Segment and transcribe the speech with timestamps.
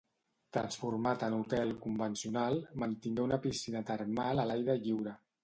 [0.55, 5.17] Transformat en hotel convencional, mantingué una piscina termal a l'aire lliure.